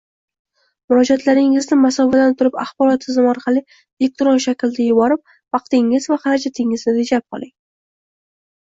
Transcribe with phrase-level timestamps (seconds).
[0.93, 5.25] Murojaatlaringizni masofadan turib axborot tizimi orqali elektron shaklda yuborib,
[5.59, 7.59] vaqtingiz va xarajatingizni tejab qoling.